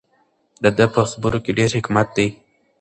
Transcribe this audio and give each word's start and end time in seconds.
د 0.63 0.65
ده 0.77 0.85
په 0.93 1.01
خبرو 1.09 1.39
کې 1.43 1.51
ډېر 1.59 1.69
حکمت 1.77 2.07
دی. 2.17 2.27